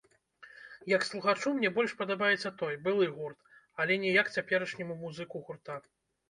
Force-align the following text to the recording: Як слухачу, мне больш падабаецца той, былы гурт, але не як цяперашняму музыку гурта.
Як 0.91 1.01
слухачу, 1.09 1.51
мне 1.57 1.69
больш 1.75 1.91
падабаецца 1.99 2.49
той, 2.61 2.79
былы 2.87 3.05
гурт, 3.19 3.37
але 3.85 3.99
не 4.05 4.11
як 4.17 4.33
цяперашняму 4.39 4.97
музыку 5.05 5.45
гурта. 5.45 5.79